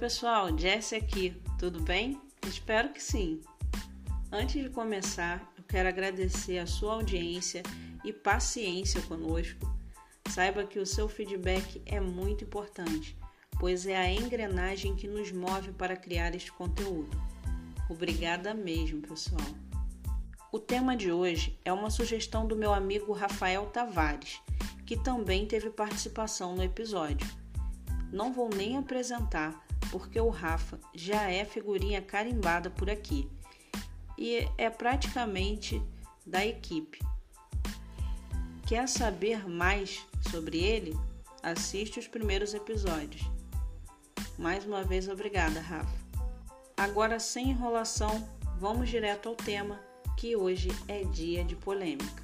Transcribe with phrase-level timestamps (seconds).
[0.00, 2.18] pessoal, Jesse aqui, tudo bem?
[2.46, 3.42] Espero que sim.
[4.32, 7.62] Antes de começar, eu quero agradecer a sua audiência
[8.02, 9.70] e paciência conosco.
[10.30, 13.14] Saiba que o seu feedback é muito importante,
[13.58, 17.22] pois é a engrenagem que nos move para criar este conteúdo.
[17.86, 19.50] Obrigada mesmo, pessoal.
[20.50, 24.40] O tema de hoje é uma sugestão do meu amigo Rafael Tavares,
[24.86, 27.28] que também teve participação no episódio.
[28.10, 33.28] Não vou nem apresentar, porque o Rafa já é figurinha carimbada por aqui
[34.16, 35.82] e é praticamente
[36.26, 36.98] da equipe.
[38.66, 40.96] Quer saber mais sobre ele?
[41.42, 43.22] Assiste os primeiros episódios.
[44.38, 45.98] Mais uma vez, obrigada, Rafa.
[46.76, 49.80] Agora, sem enrolação, vamos direto ao tema
[50.16, 52.19] que hoje é dia de polêmica.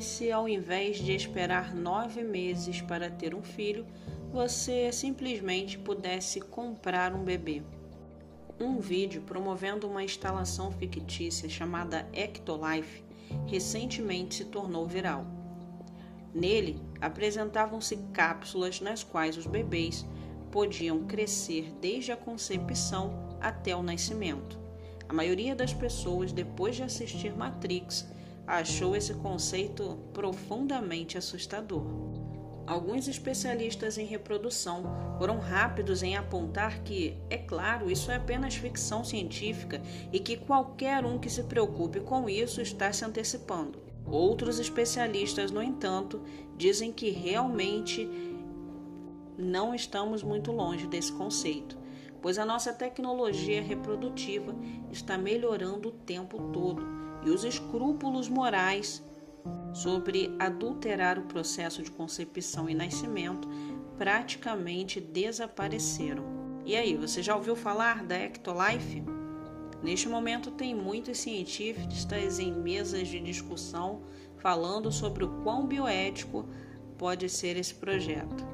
[0.00, 3.86] Se ao invés de esperar nove meses para ter um filho,
[4.32, 7.62] você simplesmente pudesse comprar um bebê?
[8.58, 13.04] Um vídeo promovendo uma instalação fictícia chamada Ectolife
[13.46, 15.26] recentemente se tornou viral.
[16.34, 20.06] Nele apresentavam-se cápsulas nas quais os bebês
[20.50, 24.58] podiam crescer desde a concepção até o nascimento.
[25.06, 28.08] A maioria das pessoas, depois de assistir Matrix,
[28.50, 31.84] achou esse conceito profundamente assustador.
[32.66, 34.82] Alguns especialistas em reprodução
[35.18, 39.80] foram rápidos em apontar que, é claro, isso é apenas ficção científica
[40.12, 43.78] e que qualquer um que se preocupe com isso está se antecipando.
[44.04, 46.20] Outros especialistas, no entanto,
[46.56, 48.08] dizem que realmente
[49.38, 51.78] não estamos muito longe desse conceito,
[52.20, 54.54] pois a nossa tecnologia reprodutiva
[54.90, 59.02] está melhorando o tempo todo e os escrúpulos morais
[59.72, 63.48] sobre adulterar o processo de concepção e nascimento
[63.96, 66.24] praticamente desapareceram.
[66.64, 69.02] E aí, você já ouviu falar da Ectolife?
[69.82, 74.02] Neste momento, tem muitos cientistas em mesas de discussão
[74.36, 76.46] falando sobre o quão bioético
[76.98, 78.46] pode ser esse projeto.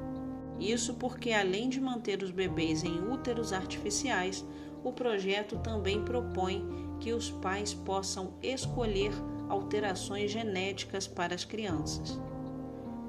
[0.59, 4.45] Isso porque, além de manter os bebês em úteros artificiais,
[4.83, 6.65] o projeto também propõe
[6.99, 9.11] que os pais possam escolher
[9.49, 12.19] alterações genéticas para as crianças.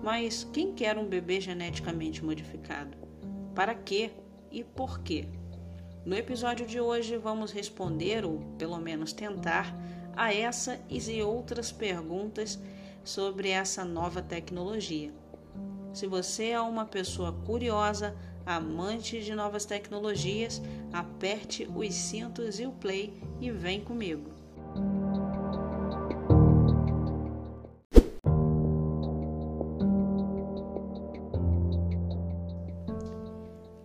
[0.03, 2.97] Mas quem quer um bebê geneticamente modificado?
[3.55, 4.11] Para quê
[4.51, 5.27] e por quê?
[6.05, 9.77] No episódio de hoje vamos responder, ou pelo menos tentar,
[10.17, 12.59] a essa e outras perguntas
[13.05, 15.13] sobre essa nova tecnologia.
[15.93, 18.17] Se você é uma pessoa curiosa,
[18.49, 24.31] amante de novas tecnologias, aperte os cintos e o play e vem comigo.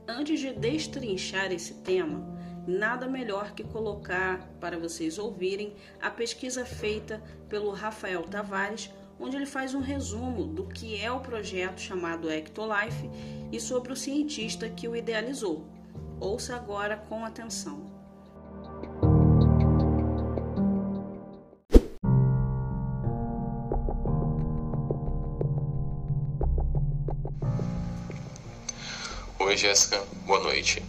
[0.07, 2.25] Antes de destrinchar esse tema,
[2.65, 9.45] nada melhor que colocar para vocês ouvirem a pesquisa feita pelo Rafael Tavares, onde ele
[9.45, 13.09] faz um resumo do que é o projeto chamado Ectolife
[13.51, 15.65] e sobre o cientista que o idealizou.
[16.19, 17.91] Ouça agora com atenção.
[29.39, 30.81] Oi, Jéssica, boa noite.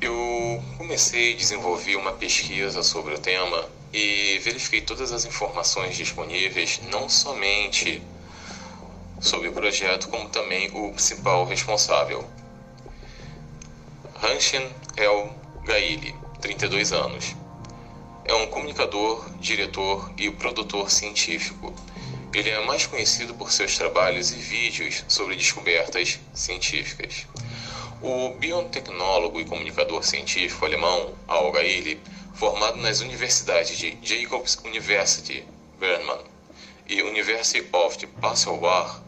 [0.00, 6.80] Eu comecei a desenvolver uma pesquisa sobre o tema e verifiquei todas as informações disponíveis,
[6.90, 8.02] não somente
[9.20, 12.24] sobre o projeto, como também o principal responsável.
[14.22, 15.34] Hanshin El
[15.64, 17.36] Gaili, 32 anos.
[18.24, 21.74] É um comunicador, diretor e produtor científico
[22.32, 27.26] ele é mais conhecido por seus trabalhos e vídeos sobre descobertas científicas.
[28.00, 32.00] O biotecnólogo e comunicador científico alemão Al Gaili,
[32.40, 35.44] formado nas universidades de Jacobs University,
[35.78, 36.24] Berlin
[36.88, 39.02] e University of Passauer,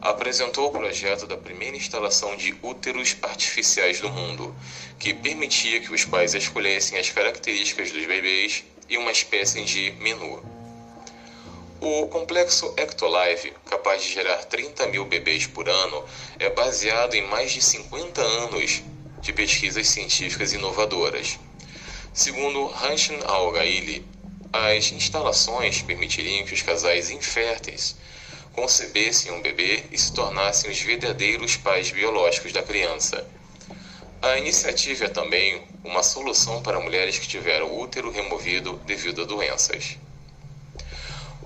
[0.00, 4.56] apresentou o projeto da primeira instalação de úteros artificiais do mundo,
[4.98, 10.42] que permitia que os pais escolhessem as características dos bebês e uma espécie de menu.
[11.82, 16.06] O complexo Ectolife, capaz de gerar 30 mil bebês por ano,
[16.38, 18.82] é baseado em mais de 50 anos
[19.20, 21.38] de pesquisas científicas inovadoras.
[22.18, 24.04] Segundo Hanshin Al-Gaili,
[24.52, 27.94] as instalações permitiriam que os casais inférteis
[28.54, 33.24] concebessem um bebê e se tornassem os verdadeiros pais biológicos da criança.
[34.20, 39.96] A iniciativa é também uma solução para mulheres que tiveram útero removido devido a doenças.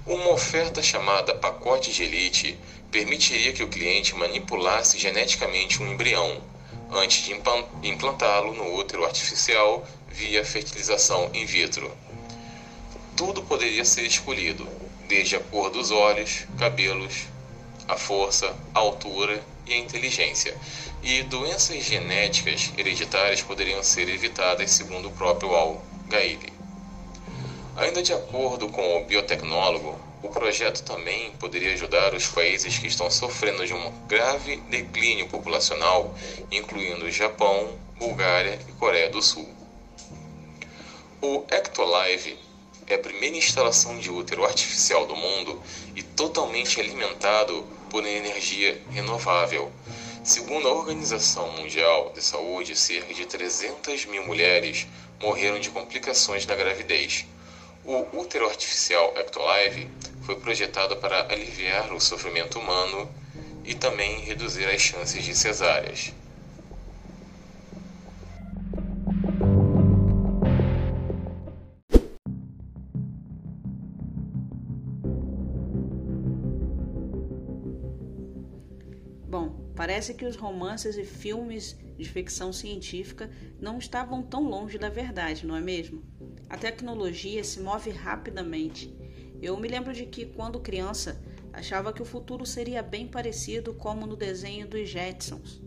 [0.06, 2.58] Uma oferta chamada pacote de elite
[2.90, 6.40] permitiria que o cliente manipulasse geneticamente um embrião
[6.90, 7.32] antes de
[7.82, 11.90] implantá-lo no útero artificial via fertilização in vitro.
[13.16, 14.68] Tudo poderia ser escolhido,
[15.08, 17.26] desde a cor dos olhos, cabelos,
[17.88, 20.56] a força, a altura e a inteligência,
[21.02, 26.52] e doenças genéticas hereditárias poderiam ser evitadas, segundo o próprio Al Gaili.
[27.76, 33.10] Ainda de acordo com o biotecnólogo, o projeto também poderia ajudar os países que estão
[33.10, 36.14] sofrendo de um grave declínio populacional,
[36.50, 39.61] incluindo Japão, Bulgária e Coreia do Sul.
[41.24, 42.36] O Ectolive
[42.84, 45.62] é a primeira instalação de útero artificial do mundo
[45.94, 49.70] e totalmente alimentado por energia renovável.
[50.24, 54.88] Segundo a Organização Mundial de Saúde, cerca de 300 mil mulheres
[55.20, 57.24] morreram de complicações na gravidez.
[57.84, 59.88] O útero artificial Ectolive
[60.26, 63.08] foi projetado para aliviar o sofrimento humano
[63.64, 66.12] e também reduzir as chances de cesáreas.
[80.02, 85.46] Parece que os romances e filmes de ficção científica não estavam tão longe da verdade,
[85.46, 86.02] não é mesmo?
[86.48, 88.92] A tecnologia se move rapidamente
[89.42, 91.20] eu me lembro de que, quando criança,
[91.52, 95.60] achava que o futuro seria bem parecido como no desenho dos Jetsons.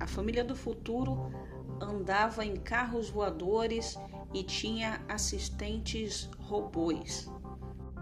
[0.00, 1.30] A família do futuro
[1.78, 3.98] andava em carros voadores
[4.32, 7.30] e tinha assistentes robôs.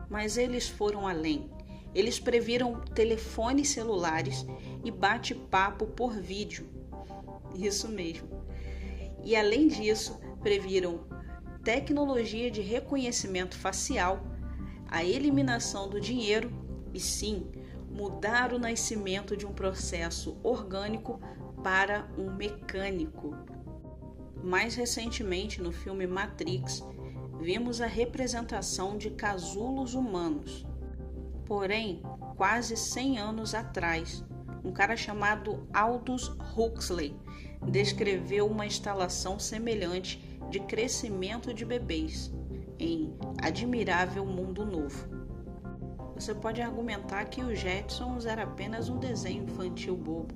[0.09, 1.50] Mas eles foram além.
[1.93, 4.47] Eles previram telefones celulares
[4.84, 6.69] e bate-papo por vídeo.
[7.55, 8.29] Isso mesmo.
[9.25, 11.00] E além disso, previram
[11.62, 14.25] tecnologia de reconhecimento facial
[14.88, 16.52] a eliminação do dinheiro
[16.93, 17.50] e sim
[17.90, 21.20] mudar o nascimento de um processo orgânico
[21.62, 23.37] para um mecânico.
[24.43, 26.82] Mais recentemente, no filme Matrix,
[27.40, 30.67] vimos a representação de casulos humanos.
[31.46, 32.02] Porém,
[32.37, 34.25] quase 100 anos atrás,
[34.64, 37.17] um cara chamado Aldous Huxley
[37.67, 42.32] descreveu uma instalação semelhante de crescimento de bebês
[42.79, 45.09] em Admirável Mundo Novo.
[46.14, 50.35] Você pode argumentar que os Jetsons era apenas um desenho infantil bobo,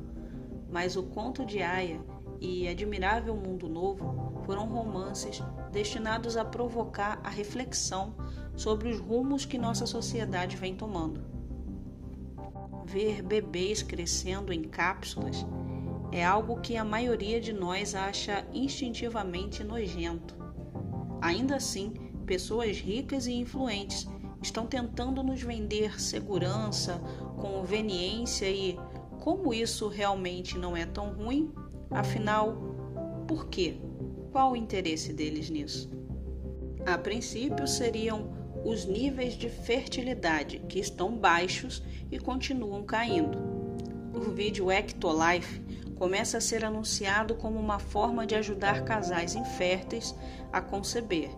[0.71, 2.01] mas o Conto de Aya
[2.41, 5.43] e Admirável Mundo Novo foram romances
[5.73, 8.15] destinados a provocar a reflexão
[8.57, 11.36] sobre os rumos que nossa sociedade vem tomando.
[12.87, 15.45] Ver bebês crescendo em cápsulas
[16.13, 20.37] é algo que a maioria de nós acha instintivamente nojento.
[21.21, 21.93] Ainda assim,
[22.25, 24.07] pessoas ricas e influentes
[24.41, 27.01] estão tentando nos vender segurança,
[27.37, 28.79] conveniência e
[29.19, 31.53] como isso realmente não é tão ruim,
[31.91, 32.57] afinal,
[33.27, 33.81] por quê?
[34.31, 35.91] Qual o interesse deles nisso?
[36.87, 38.36] A princípio seriam
[38.67, 43.39] os níveis de fertilidade que estão baixos e continuam caindo.
[44.13, 45.61] O vídeo Ectolife
[45.95, 50.17] começa a ser anunciado como uma forma de ajudar casais inférteis
[50.53, 51.31] a conceber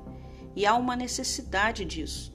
[0.56, 2.32] e há uma necessidade disso.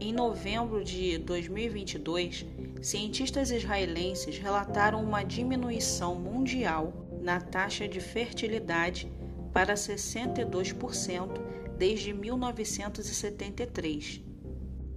[0.00, 2.46] Em novembro de 2022,
[2.80, 9.12] cientistas israelenses relataram uma diminuição mundial na taxa de fertilidade
[9.52, 14.22] para 62% desde 1973.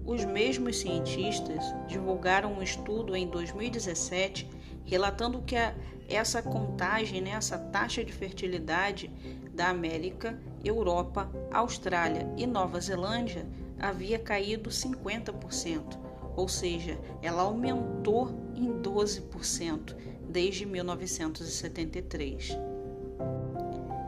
[0.05, 4.47] Os mesmos cientistas divulgaram um estudo em 2017
[4.85, 5.73] relatando que a,
[6.07, 9.11] essa contagem, né, essa taxa de fertilidade
[9.51, 13.47] da América, Europa, Austrália e Nova Zelândia
[13.79, 15.97] havia caído 50%,
[16.35, 19.95] ou seja, ela aumentou em 12%
[20.29, 22.55] desde 1973.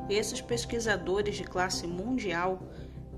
[0.09, 2.63] Esses pesquisadores de classe mundial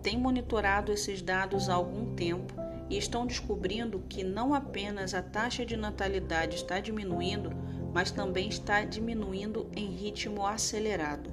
[0.01, 2.53] têm monitorado esses dados há algum tempo
[2.89, 7.51] e estão descobrindo que não apenas a taxa de natalidade está diminuindo,
[7.93, 11.29] mas também está diminuindo em ritmo acelerado.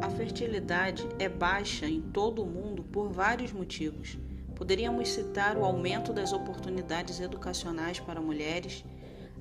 [0.00, 4.18] A fertilidade é baixa em todo o mundo por vários motivos.
[4.54, 8.84] Poderíamos citar o aumento das oportunidades educacionais para mulheres,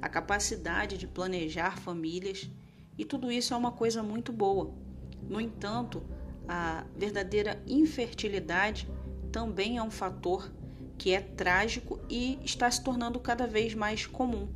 [0.01, 2.50] a capacidade de planejar famílias,
[2.98, 4.74] e tudo isso é uma coisa muito boa.
[5.28, 6.04] No entanto,
[6.48, 8.88] a verdadeira infertilidade
[9.32, 10.52] também é um fator
[10.98, 14.48] que é trágico e está se tornando cada vez mais comum.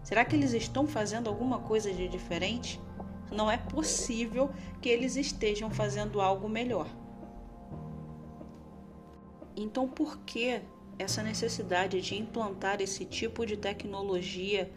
[0.03, 2.81] Será que eles estão fazendo alguma coisa de diferente?
[3.33, 6.87] Não é possível que eles estejam fazendo algo melhor.
[9.57, 10.63] Então, por que
[10.99, 14.71] essa necessidade de implantar esse tipo de tecnologia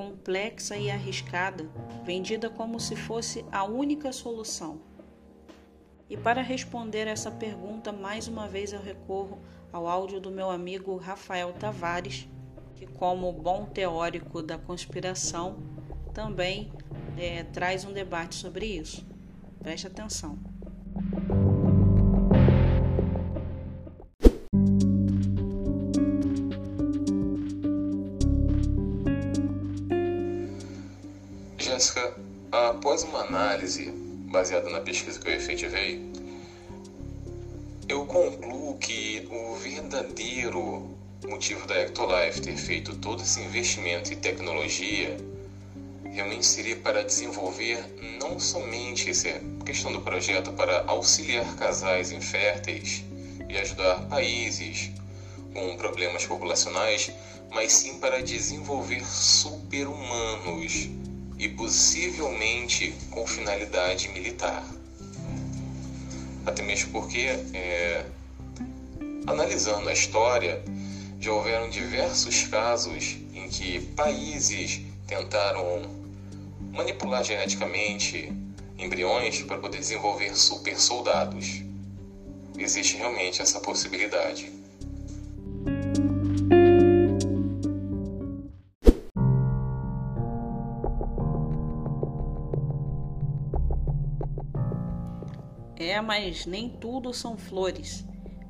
[0.00, 1.68] complexa e arriscada,
[2.04, 4.80] vendida como se fosse a única solução.
[6.08, 9.38] E para responder essa pergunta, mais uma vez eu recorro
[9.72, 12.26] ao áudio do meu amigo Rafael Tavares,
[12.74, 15.58] que, como bom teórico da conspiração,
[16.14, 16.72] também
[17.20, 19.04] é, traz um debate sobre isso.
[19.62, 20.38] Preste atenção.
[31.58, 32.16] Jéssica,
[32.50, 33.90] após uma análise
[34.30, 36.10] baseada na pesquisa que eu efetivei,
[37.86, 40.96] eu concluo que o verdadeiro
[41.28, 45.18] motivo da Ectolife ter feito todo esse investimento em tecnologia
[46.12, 47.78] realmente seria para desenvolver
[48.20, 53.04] não somente essa questão do projeto para auxiliar casais inférteis
[53.48, 54.90] e ajudar países
[55.52, 57.10] com problemas populacionais,
[57.50, 60.88] mas sim para desenvolver super-humanos
[61.38, 64.64] e possivelmente com finalidade militar.
[66.44, 68.04] Até mesmo porque, é,
[69.26, 70.62] analisando a história,
[71.18, 75.99] já houveram diversos casos em que países tentaram
[76.72, 78.32] manipular geneticamente
[78.78, 81.62] embriões para poder desenvolver super soldados.
[82.56, 84.52] Existe realmente essa possibilidade.
[95.76, 98.04] É, mas nem tudo são flores.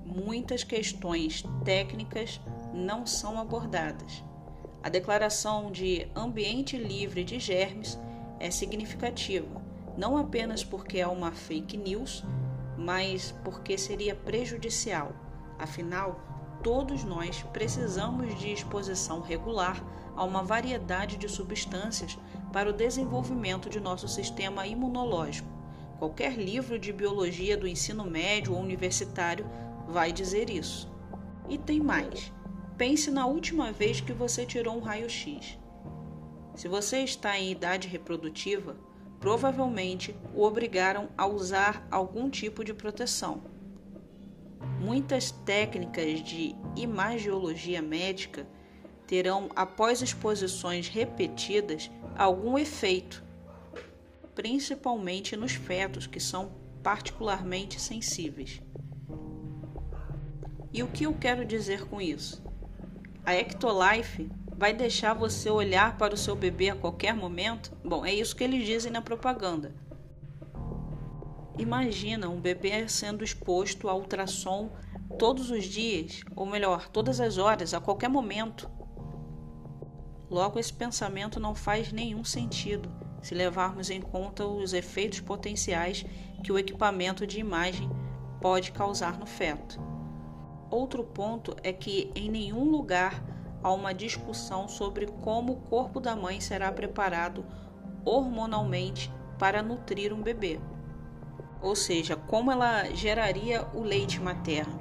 [0.05, 2.41] Muitas questões técnicas
[2.75, 4.23] não são abordadas.
[4.83, 7.99] A declaração de ambiente livre de germes
[8.41, 9.63] é significativa,
[9.97, 12.25] não apenas porque é uma fake news,
[12.77, 15.13] mas porque seria prejudicial.
[15.59, 16.19] Afinal,
[16.63, 19.85] todos nós precisamos de exposição regular
[20.17, 22.19] a uma variedade de substâncias
[22.53, 25.49] para o desenvolvimento de nosso sistema imunológico.
[25.99, 29.45] Qualquer livro de biologia do ensino médio ou universitário
[29.87, 30.91] vai dizer isso.
[31.47, 32.33] E tem mais.
[32.79, 35.59] Pense na última vez que você tirou um raio-x.
[36.61, 38.77] Se você está em idade reprodutiva,
[39.19, 43.45] provavelmente o obrigaram a usar algum tipo de proteção.
[44.79, 48.47] Muitas técnicas de imagiologia médica
[49.07, 53.25] terão, após exposições repetidas, algum efeito
[54.35, 56.53] principalmente nos fetos, que são
[56.83, 58.61] particularmente sensíveis.
[60.71, 62.45] E o que eu quero dizer com isso?
[63.25, 67.75] A Ectolife vai deixar você olhar para o seu bebê a qualquer momento?
[67.83, 69.75] Bom, é isso que eles dizem na propaganda.
[71.59, 74.71] Imagina um bebê sendo exposto a ultrassom
[75.19, 78.71] todos os dias, ou melhor, todas as horas, a qualquer momento.
[80.29, 86.05] Logo, esse pensamento não faz nenhum sentido se levarmos em conta os efeitos potenciais
[86.45, 87.89] que o equipamento de imagem
[88.43, 89.81] pode causar no feto.
[90.71, 93.30] Outro ponto é que em nenhum lugar
[93.63, 97.45] há uma discussão sobre como o corpo da mãe será preparado
[98.05, 100.61] hormonalmente para nutrir um bebê,
[101.63, 104.81] ou seja, como ela geraria o leite materno.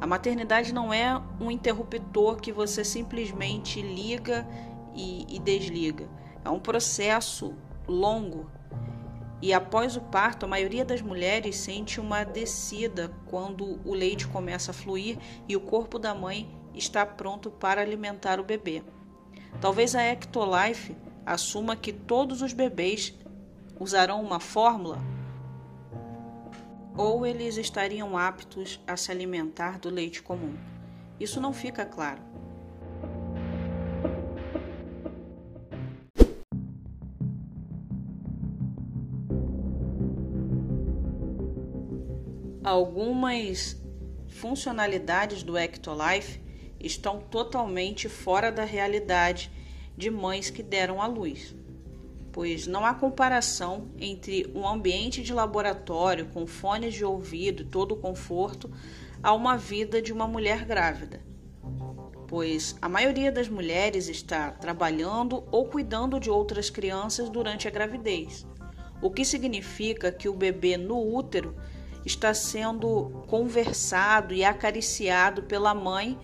[0.00, 4.46] A maternidade não é um interruptor que você simplesmente liga
[4.94, 6.08] e, e desliga.
[6.44, 7.54] É um processo
[7.86, 8.50] longo.
[9.40, 14.72] E após o parto, a maioria das mulheres sente uma descida quando o leite começa
[14.72, 18.82] a fluir e o corpo da mãe está pronto para alimentar o bebê.
[19.60, 23.14] Talvez a Ectolife assuma que todos os bebês
[23.78, 24.98] usarão uma fórmula
[26.96, 30.54] ou eles estariam aptos a se alimentar do leite comum.
[31.18, 32.20] Isso não fica claro.
[42.64, 43.80] Algumas
[44.28, 46.41] funcionalidades do Ectolife
[46.82, 49.50] estão totalmente fora da realidade
[49.96, 51.54] de mães que deram à luz,
[52.32, 57.92] pois não há comparação entre um ambiente de laboratório com fones de ouvido e todo
[57.92, 58.70] o conforto
[59.22, 61.22] a uma vida de uma mulher grávida.
[62.26, 68.46] Pois a maioria das mulheres está trabalhando ou cuidando de outras crianças durante a gravidez,
[69.02, 71.54] o que significa que o bebê no útero
[72.04, 76.18] está sendo conversado e acariciado pela mãe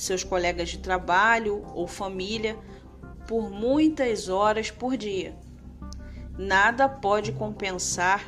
[0.00, 2.56] seus colegas de trabalho ou família
[3.26, 5.36] por muitas horas por dia.
[6.38, 8.24] Nada pode compensar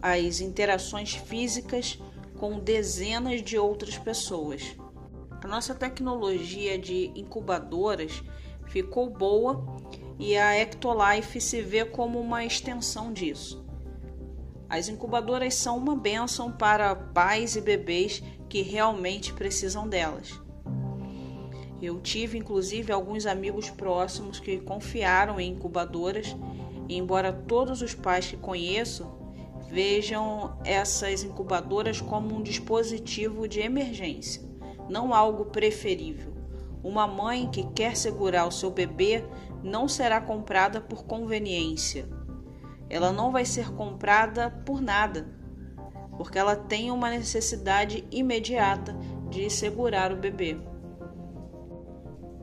[0.00, 1.98] as interações físicas
[2.38, 4.76] com dezenas de outras pessoas.
[5.42, 8.22] A nossa tecnologia de incubadoras
[8.66, 9.64] ficou boa
[10.18, 13.64] e a Ectolife se vê como uma extensão disso.
[14.68, 20.40] As incubadoras são uma bênção para pais e bebês que realmente precisam delas.
[21.82, 26.36] Eu tive inclusive alguns amigos próximos que confiaram em incubadoras,
[26.88, 29.06] e embora todos os pais que conheço
[29.70, 34.42] vejam essas incubadoras como um dispositivo de emergência,
[34.88, 36.34] não algo preferível.
[36.82, 39.24] Uma mãe que quer segurar o seu bebê
[39.62, 42.08] não será comprada por conveniência.
[42.88, 45.28] Ela não vai ser comprada por nada,
[46.16, 48.96] porque ela tem uma necessidade imediata
[49.28, 50.58] de segurar o bebê.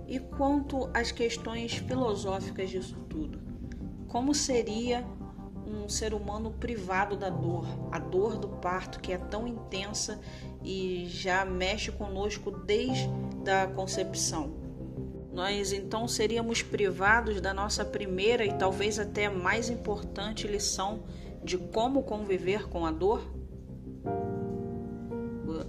[0.08, 3.40] E quanto às questões filosóficas disso tudo?
[4.08, 5.06] Como seria
[5.66, 10.20] um ser humano privado da dor, a dor do parto que é tão intensa
[10.64, 13.10] e já mexe conosco desde
[13.52, 14.56] a concepção?
[15.34, 21.04] Nós então seríamos privados da nossa primeira e talvez até mais importante lição
[21.44, 23.37] de como conviver com a dor?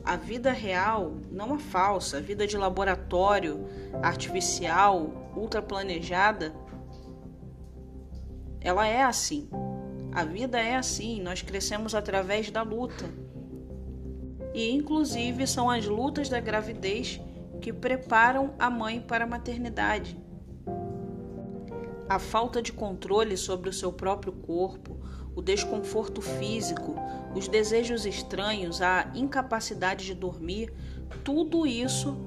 [0.05, 3.67] A vida real, não a falsa, a vida de laboratório,
[4.03, 6.55] artificial, ultraplanejada,
[8.61, 9.49] ela é assim.
[10.13, 13.05] A vida é assim, nós crescemos através da luta.
[14.53, 17.21] E inclusive são as lutas da gravidez
[17.61, 20.19] que preparam a mãe para a maternidade.
[22.09, 24.98] A falta de controle sobre o seu próprio corpo,
[25.39, 26.97] o desconforto físico,
[27.33, 30.73] os desejos estranhos, a incapacidade de dormir,
[31.23, 32.19] tudo isso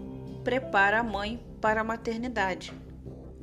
[0.45, 2.71] prepara a mãe para a maternidade.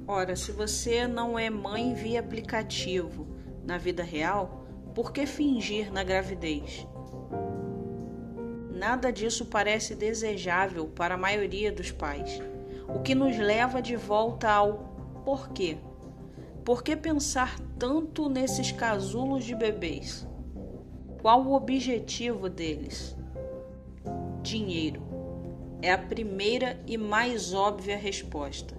[0.07, 3.29] Ora, se você não é mãe via aplicativo
[3.63, 6.87] na vida real, por que fingir na gravidez?
[8.73, 12.41] Nada disso parece desejável para a maioria dos pais,
[12.89, 15.77] o que nos leva de volta ao porquê.
[16.69, 20.29] Por que pensar tanto nesses casulos de bebês?
[21.23, 23.17] Qual o objetivo deles?
[24.43, 25.01] Dinheiro.
[25.81, 28.77] É a primeira e mais óbvia resposta.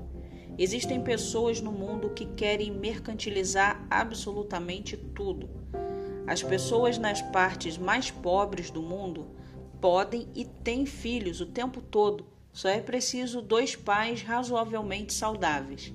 [0.55, 5.49] Existem pessoas no mundo que querem mercantilizar absolutamente tudo.
[6.27, 9.31] As pessoas nas partes mais pobres do mundo
[9.81, 15.91] podem e têm filhos o tempo todo, só é preciso dois pais razoavelmente saudáveis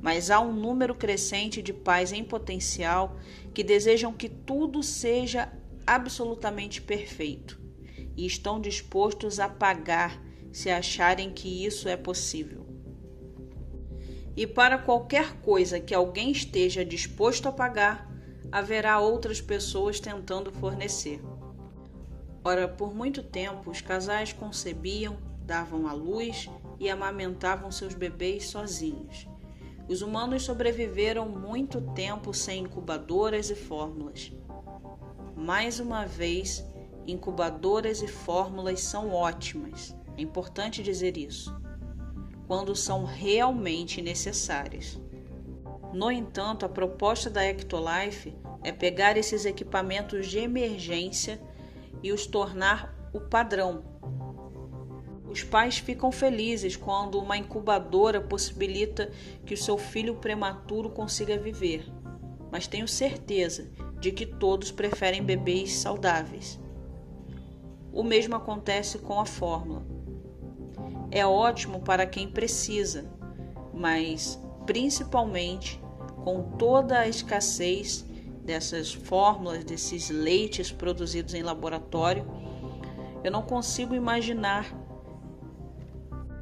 [0.00, 3.16] mas há um número crescente de pais em potencial
[3.52, 5.52] que desejam que tudo seja
[5.86, 7.60] absolutamente perfeito
[8.16, 12.66] e estão dispostos a pagar se acharem que isso é possível.
[14.36, 18.08] e para qualquer coisa que alguém esteja disposto a pagar,
[18.52, 21.20] haverá outras pessoas tentando fornecer.
[22.44, 29.26] Ora, por muito tempo, os casais concebiam, davam à luz e amamentavam seus bebês sozinhos.
[29.88, 34.32] Os humanos sobreviveram muito tempo sem incubadoras e fórmulas.
[35.34, 36.64] Mais uma vez,
[37.06, 41.56] incubadoras e fórmulas são ótimas, é importante dizer isso
[42.48, 44.98] quando são realmente necessárias.
[45.92, 51.38] No entanto, a proposta da Ectolife é pegar esses equipamentos de emergência
[52.02, 53.84] e os tornar o padrão.
[55.30, 59.10] Os pais ficam felizes quando uma incubadora possibilita
[59.44, 61.84] que o seu filho prematuro consiga viver,
[62.50, 66.58] mas tenho certeza de que todos preferem bebês saudáveis.
[67.92, 69.98] O mesmo acontece com a fórmula
[71.10, 73.10] é ótimo para quem precisa,
[73.72, 75.80] mas principalmente
[76.22, 78.04] com toda a escassez
[78.44, 82.26] dessas fórmulas, desses leites produzidos em laboratório,
[83.24, 84.74] eu não consigo imaginar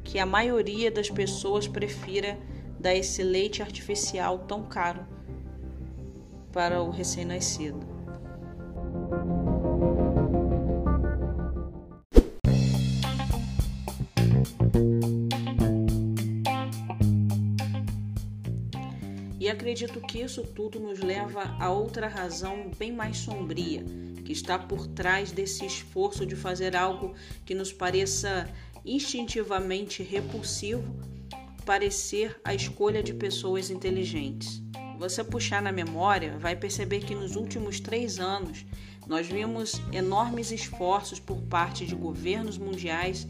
[0.07, 2.39] que a maioria das pessoas prefira
[2.79, 5.05] dar esse leite artificial tão caro
[6.53, 7.81] para o recém-nascido.
[19.41, 23.85] E acredito que isso tudo nos leva a outra razão bem mais sombria,
[24.25, 27.15] que está por trás desse esforço de fazer algo
[27.45, 28.49] que nos pareça
[28.87, 30.95] instintivamente repulsivo,
[31.65, 34.63] parecer a escolha de pessoas inteligentes.
[34.99, 38.65] Você puxar na memória, vai perceber que nos últimos três anos
[39.07, 43.27] nós vimos enormes esforços por parte de governos mundiais,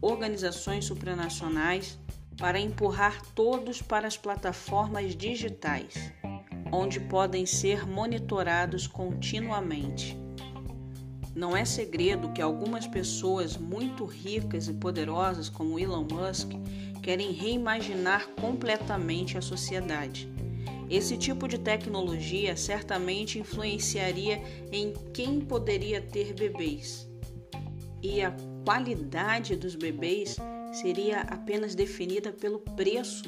[0.00, 1.98] organizações supranacionais,
[2.36, 6.12] para empurrar todos para as plataformas digitais,
[6.70, 10.16] onde podem ser monitorados continuamente.
[11.38, 16.50] Não é segredo que algumas pessoas muito ricas e poderosas, como Elon Musk,
[17.00, 20.28] querem reimaginar completamente a sociedade.
[20.90, 27.08] Esse tipo de tecnologia certamente influenciaria em quem poderia ter bebês.
[28.02, 30.38] E a qualidade dos bebês
[30.72, 33.26] seria apenas definida pelo preço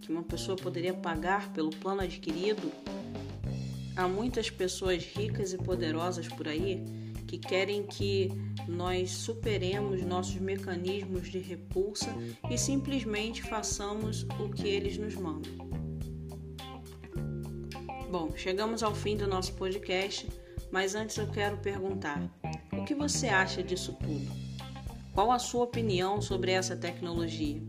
[0.00, 2.70] que uma pessoa poderia pagar pelo plano adquirido.
[3.96, 8.32] Há muitas pessoas ricas e poderosas por aí que querem que
[8.66, 12.08] nós superemos nossos mecanismos de repulsa
[12.50, 15.52] e simplesmente façamos o que eles nos mandam.
[18.10, 20.26] Bom, chegamos ao fim do nosso podcast,
[20.72, 22.22] mas antes eu quero perguntar:
[22.72, 24.32] o que você acha disso tudo?
[25.12, 27.60] Qual a sua opinião sobre essa tecnologia?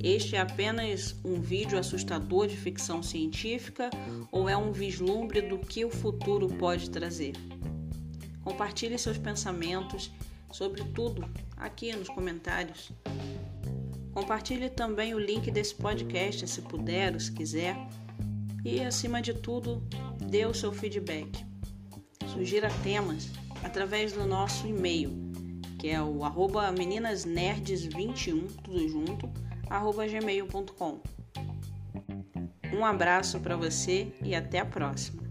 [0.00, 3.90] Este é apenas um vídeo assustador de ficção científica
[4.30, 7.32] ou é um vislumbre do que o futuro pode trazer?
[8.42, 10.10] Compartilhe seus pensamentos
[10.50, 12.92] sobre tudo aqui nos comentários.
[14.12, 17.76] Compartilhe também o link desse podcast, se puder ou se quiser.
[18.64, 19.82] E, acima de tudo,
[20.18, 21.44] dê o seu feedback.
[22.32, 23.30] Sugira temas
[23.62, 25.32] através do nosso e-mail
[25.82, 29.28] que é o arroba meninasnerds21, tudo junto,
[29.68, 31.00] arroba gmail.com.
[32.72, 35.21] Um abraço para você e até a próxima.